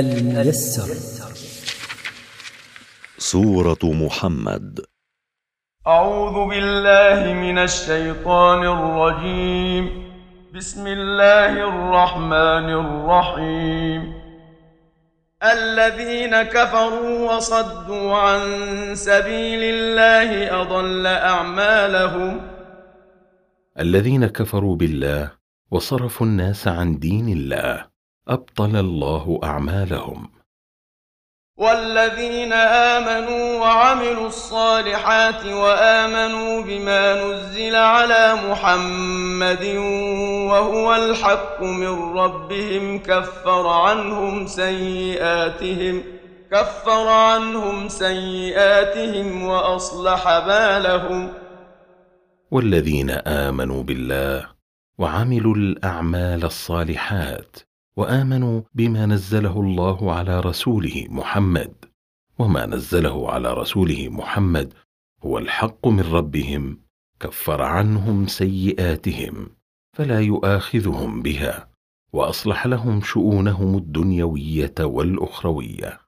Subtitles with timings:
[0.00, 0.94] الميسر.
[3.18, 4.80] سورة محمد.
[5.86, 10.04] أعوذ بالله من الشيطان الرجيم.
[10.54, 14.14] بسم الله الرحمن الرحيم.
[15.42, 18.40] الذين كفروا وصدوا عن
[18.94, 22.40] سبيل الله أضل أعمالهم.
[23.78, 25.30] الذين كفروا بالله
[25.70, 27.93] وصرفوا الناس عن دين الله.
[28.28, 30.30] أبطل الله أعمالهم.
[31.58, 39.64] والذين آمنوا وعملوا الصالحات وآمنوا بما نزل على محمد
[40.50, 46.02] وهو الحق من ربهم كفر عنهم سيئاتهم
[46.50, 51.32] كفر عنهم سيئاتهم وأصلح بالهم.
[52.50, 54.46] والذين آمنوا بالله
[54.98, 61.74] وعملوا الأعمال الصالحات وآمنوا بما نزله الله على رسوله محمد.
[62.38, 64.74] وما نزله على رسوله محمد
[65.22, 66.78] هو الحق من ربهم
[67.20, 69.50] كفر عنهم سيئاتهم
[69.96, 71.68] فلا يؤاخذهم بها
[72.12, 76.00] وأصلح لهم شؤونهم الدنيوية والأخروية.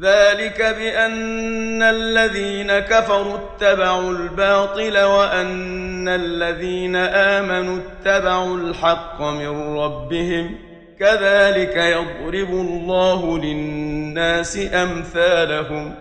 [0.00, 10.69] ذلك بأن الذين كفروا اتبعوا الباطل وأن الذين آمنوا اتبعوا الحق من ربهم.
[11.00, 15.94] كذلك يضرب الله للناس أمثالهم.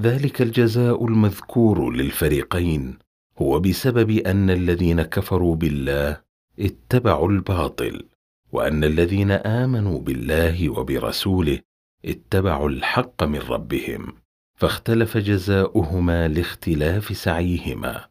[0.00, 2.98] ذلك الجزاء المذكور للفريقين
[3.38, 6.20] هو بسبب أن الذين كفروا بالله
[6.60, 8.04] اتبعوا الباطل
[8.52, 11.58] وأن الذين آمنوا بالله وبرسوله
[12.04, 14.12] اتبعوا الحق من ربهم
[14.58, 18.04] فاختلف جزاؤهما لاختلاف سعيهما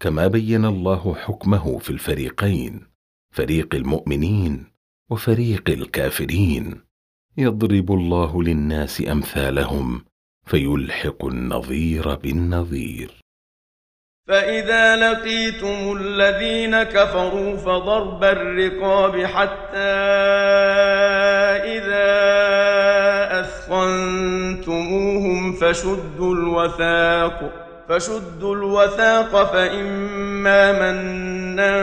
[0.00, 2.80] كما بين الله حكمه في الفريقين
[3.30, 4.75] فريق المؤمنين
[5.10, 6.80] وفريق الكافرين.
[7.38, 10.04] يضرب الله للناس أمثالهم
[10.46, 13.10] فيلحق النظير بالنظير.
[14.28, 19.96] فإذا لقيتم الذين كفروا فضرب الرقاب حتى
[21.76, 22.10] إذا
[23.40, 31.82] أثخنتموهم فشدوا الوثاق فشدوا الوثاق فإما منا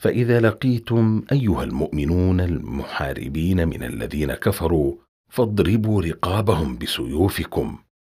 [0.00, 4.94] فإذا لقيتم أيها المؤمنون المحاربين من الذين كفروا
[5.28, 7.78] فاضربوا رقابهم بسيوفكم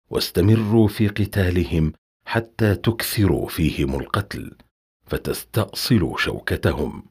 [0.10, 1.94] واستمروا في قتالهم
[2.26, 4.52] حتى تكثروا فيهم القتل
[5.06, 7.04] فتستأصلوا شوكتهم.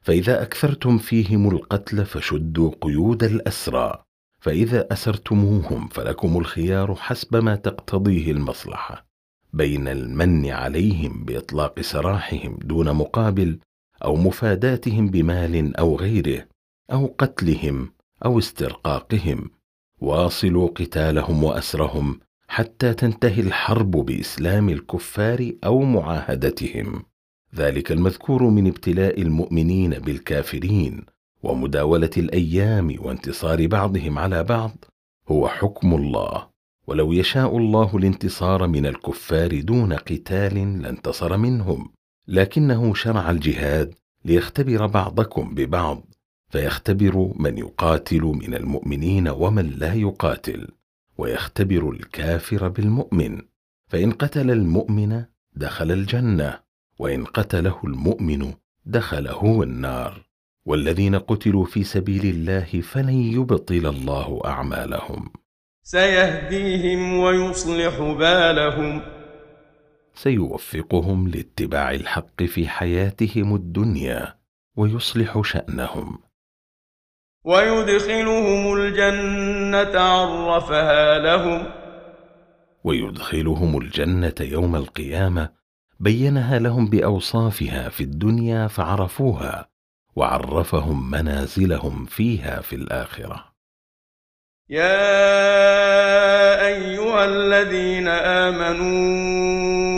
[0.00, 4.04] فإذا أكثرتم فيهم القتل فشدوا قيود الأسرى
[4.40, 9.06] فإذا أسرتموهم فلكم الخيار حسب ما تقتضيه المصلحة
[9.52, 13.58] بين المن عليهم بإطلاق سراحهم دون مقابل
[14.04, 16.46] أو مفاداتهم بمال أو غيره
[16.92, 17.92] أو قتلهم
[18.24, 19.50] أو استرقاقهم.
[20.00, 27.02] واصلوا قتالهم وأسرهم حتى تنتهي الحرب بإسلام الكفار أو معاهدتهم.
[27.54, 31.04] ذلك المذكور من ابتلاء المؤمنين بالكافرين
[31.42, 34.76] ومداولة الأيام وانتصار بعضهم على بعض
[35.28, 36.46] هو حكم الله.
[36.86, 41.93] ولو يشاء الله الانتصار من الكفار دون قتال لانتصر منهم.
[42.28, 46.14] لكنه شرع الجهاد ليختبر بعضكم ببعض
[46.50, 50.68] فيختبر من يقاتل من المؤمنين ومن لا يقاتل
[51.18, 53.42] ويختبر الكافر بالمؤمن
[53.88, 55.24] فإن قتل المؤمن
[55.56, 56.58] دخل الجنة
[56.98, 58.52] وإن قتله المؤمن
[58.86, 60.24] دخل هو النار.
[60.66, 65.30] والذين قتلوا في سبيل الله فلن يبطل الله أعمالهم.
[65.82, 69.13] سيهديهم ويصلح بالهم.
[70.14, 74.34] سيوفقهم لاتباع الحق في حياتهم الدنيا
[74.76, 76.18] ويصلح شأنهم.
[77.44, 81.66] ويدخلهم الجنة عرفها لهم.
[82.84, 85.48] ويدخلهم الجنة يوم القيامة
[86.00, 89.68] بينها لهم بأوصافها في الدنيا فعرفوها
[90.16, 93.54] وعرفهم منازلهم فيها في الآخرة.
[94.70, 95.46] يا
[96.66, 99.93] أيها الذين آمنوا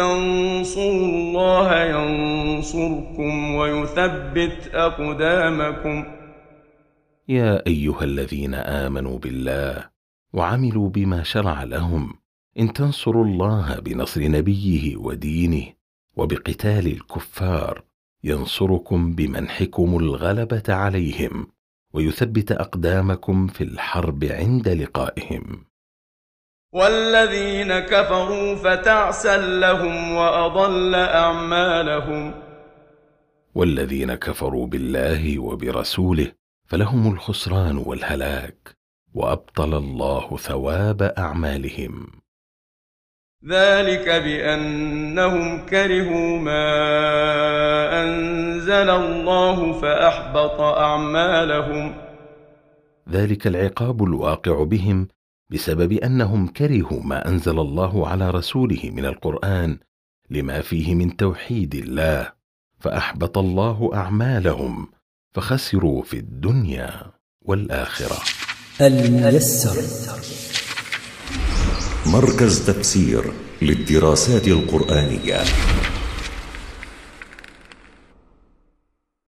[0.00, 6.04] تنصروا الله ينصركم ويثبت أقدامكم.
[7.28, 9.88] يا أيها الذين آمنوا بالله
[10.32, 12.14] وعملوا بما شرع لهم
[12.58, 15.66] إن تنصروا الله بنصر نبيه ودينه
[16.16, 17.82] وبقتال الكفار
[18.24, 21.46] ينصركم بمنحكم الغلبة عليهم
[21.92, 25.69] ويثبت أقدامكم في الحرب عند لقائهم.
[26.72, 32.34] والذين كفروا فتعسا لهم وأضل أعمالهم.
[33.54, 36.32] والذين كفروا بالله وبرسوله
[36.66, 38.76] فلهم الخسران والهلاك
[39.14, 42.06] وأبطل الله ثواب أعمالهم.
[43.48, 46.66] ذلك بأنهم كرهوا ما
[48.02, 51.94] أنزل الله فأحبط أعمالهم.
[53.10, 55.08] ذلك العقاب الواقع بهم
[55.50, 59.78] بسبب أنهم كرهوا ما أنزل الله على رسوله من القرآن
[60.30, 62.32] لما فيه من توحيد الله
[62.78, 64.88] فأحبط الله أعمالهم
[65.34, 67.12] فخسروا في الدنيا
[67.42, 68.18] والآخرة.
[68.80, 69.76] الميسر.
[72.06, 73.32] مركز تفسير
[73.62, 75.38] للدراسات القرآنية.